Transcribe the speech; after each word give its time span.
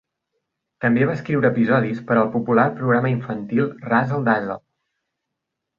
També 0.85 1.07
va 1.09 1.17
escriure 1.17 1.51
episodis 1.53 2.01
per 2.09 2.17
al 2.23 2.33
popular 2.37 2.67
programa 2.81 3.15
infantil 3.19 3.71
"Razzle 3.93 4.23
Dazzle". 4.31 4.59